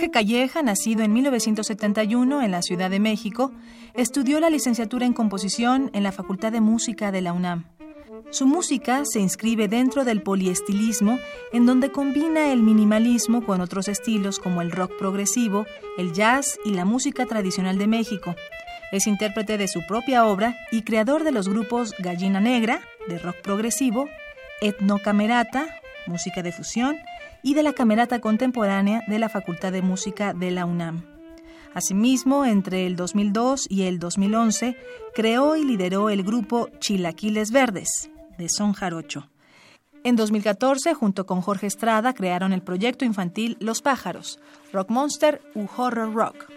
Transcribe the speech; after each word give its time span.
Jorge 0.00 0.12
Calleja, 0.12 0.62
nacido 0.62 1.02
en 1.02 1.12
1971 1.12 2.40
en 2.40 2.50
la 2.50 2.62
Ciudad 2.62 2.88
de 2.88 2.98
México, 2.98 3.52
estudió 3.92 4.40
la 4.40 4.48
licenciatura 4.48 5.04
en 5.04 5.12
composición 5.12 5.90
en 5.92 6.04
la 6.04 6.10
Facultad 6.10 6.52
de 6.52 6.62
Música 6.62 7.12
de 7.12 7.20
la 7.20 7.34
UNAM. 7.34 7.66
Su 8.30 8.46
música 8.46 9.02
se 9.04 9.20
inscribe 9.20 9.68
dentro 9.68 10.06
del 10.06 10.22
poliestilismo, 10.22 11.18
en 11.52 11.66
donde 11.66 11.92
combina 11.92 12.50
el 12.50 12.62
minimalismo 12.62 13.44
con 13.44 13.60
otros 13.60 13.88
estilos 13.88 14.38
como 14.38 14.62
el 14.62 14.70
rock 14.70 14.96
progresivo, 14.98 15.66
el 15.98 16.14
jazz 16.14 16.58
y 16.64 16.70
la 16.70 16.86
música 16.86 17.26
tradicional 17.26 17.76
de 17.76 17.86
México. 17.86 18.34
Es 18.92 19.06
intérprete 19.06 19.58
de 19.58 19.68
su 19.68 19.86
propia 19.86 20.24
obra 20.24 20.56
y 20.72 20.80
creador 20.80 21.24
de 21.24 21.32
los 21.32 21.46
grupos 21.46 21.94
Gallina 21.98 22.40
Negra, 22.40 22.80
de 23.06 23.18
rock 23.18 23.36
progresivo, 23.42 24.08
Etnocamerata, 24.62 25.66
música 26.06 26.42
de 26.42 26.52
fusión, 26.52 26.96
y 27.42 27.54
de 27.54 27.62
la 27.62 27.72
Camerata 27.72 28.20
Contemporánea 28.20 29.02
de 29.06 29.18
la 29.18 29.28
Facultad 29.28 29.72
de 29.72 29.82
Música 29.82 30.34
de 30.34 30.50
la 30.50 30.66
UNAM. 30.66 31.04
Asimismo, 31.72 32.44
entre 32.44 32.86
el 32.86 32.96
2002 32.96 33.66
y 33.68 33.82
el 33.82 33.98
2011, 33.98 34.76
creó 35.14 35.56
y 35.56 35.64
lideró 35.64 36.10
el 36.10 36.24
grupo 36.24 36.68
Chilaquiles 36.80 37.52
Verdes, 37.52 38.10
de 38.38 38.48
son 38.48 38.72
jarocho. 38.72 39.28
En 40.02 40.16
2014, 40.16 40.94
junto 40.94 41.26
con 41.26 41.42
Jorge 41.42 41.66
Estrada, 41.66 42.14
crearon 42.14 42.52
el 42.52 42.62
proyecto 42.62 43.04
infantil 43.04 43.56
Los 43.60 43.82
Pájaros, 43.82 44.40
Rock 44.72 44.90
Monster 44.90 45.42
u 45.54 45.66
Horror 45.76 46.12
Rock. 46.14 46.50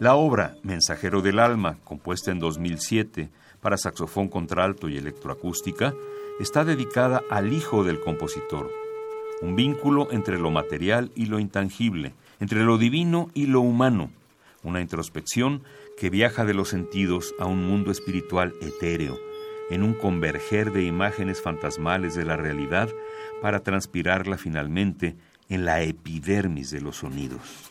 La 0.00 0.14
obra 0.14 0.56
Mensajero 0.62 1.20
del 1.20 1.38
Alma, 1.38 1.76
compuesta 1.84 2.30
en 2.30 2.38
2007 2.38 3.28
para 3.60 3.76
saxofón 3.76 4.28
contralto 4.28 4.88
y 4.88 4.96
electroacústica, 4.96 5.92
está 6.40 6.64
dedicada 6.64 7.20
al 7.28 7.52
hijo 7.52 7.84
del 7.84 8.00
compositor, 8.00 8.72
un 9.42 9.56
vínculo 9.56 10.08
entre 10.10 10.38
lo 10.38 10.50
material 10.50 11.12
y 11.14 11.26
lo 11.26 11.38
intangible, 11.38 12.14
entre 12.40 12.64
lo 12.64 12.78
divino 12.78 13.28
y 13.34 13.44
lo 13.44 13.60
humano, 13.60 14.10
una 14.62 14.80
introspección 14.80 15.64
que 15.98 16.08
viaja 16.08 16.46
de 16.46 16.54
los 16.54 16.70
sentidos 16.70 17.34
a 17.38 17.44
un 17.44 17.62
mundo 17.66 17.90
espiritual 17.90 18.54
etéreo, 18.62 19.18
en 19.68 19.82
un 19.82 19.92
converger 19.92 20.72
de 20.72 20.82
imágenes 20.82 21.42
fantasmales 21.42 22.14
de 22.14 22.24
la 22.24 22.38
realidad 22.38 22.88
para 23.42 23.60
transpirarla 23.60 24.38
finalmente 24.38 25.14
en 25.50 25.66
la 25.66 25.82
epidermis 25.82 26.70
de 26.70 26.80
los 26.80 26.96
sonidos. 26.96 27.70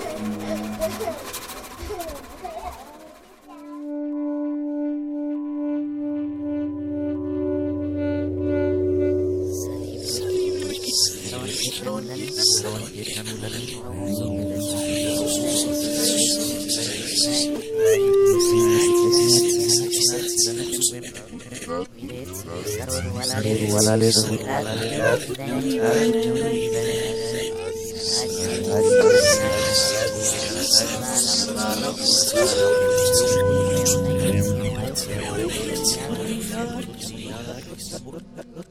What? 38.03 38.70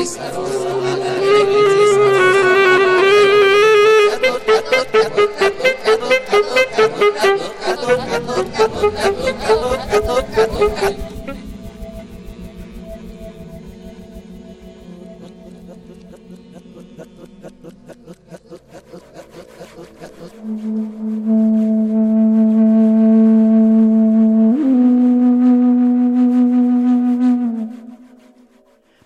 Peace. 0.00 0.69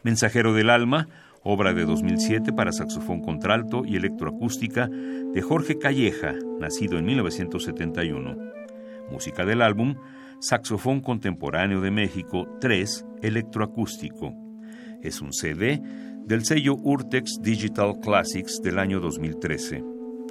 Mensajero 0.05 0.53
del 0.53 0.69
Alma, 0.69 1.09
obra 1.43 1.73
de 1.73 1.87
2007 1.87 2.53
para 2.53 2.73
saxofón 2.73 3.23
contralto 3.23 3.85
y 3.87 3.97
electroacústica 3.97 4.87
de 4.87 5.41
Jorge 5.41 5.79
Calleja, 5.79 6.35
nacido 6.61 6.99
en 6.99 7.07
1971. 7.07 8.37
Música 9.11 9.47
del 9.47 9.63
álbum 9.63 9.97
Saxofón 10.41 11.01
Contemporáneo 11.01 11.81
de 11.81 11.91
México 11.91 12.47
3 12.61 13.07
Electroacústico. 13.23 14.35
Es 15.03 15.23
un 15.23 15.33
CD 15.33 15.81
del 16.27 16.45
sello 16.45 16.75
Urtex 16.75 17.41
Digital 17.41 17.95
Classics 18.03 18.61
del 18.63 18.79
año 18.79 19.01
2013. 19.01 19.83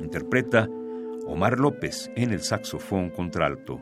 Interpreta 0.01 0.67
Omar 1.25 1.59
López 1.59 2.11
en 2.15 2.31
el 2.31 2.41
saxofón 2.41 3.09
contralto. 3.09 3.81